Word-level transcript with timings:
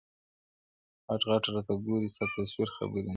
•غټ 1.09 1.23
غټ 1.31 1.43
راته 1.53 1.73
ګوري 1.85 2.09
ستا 2.15 2.25
تصویر 2.33 2.69
خبري 2.75 3.01
نه 3.05 3.05
کوي, 3.05 3.09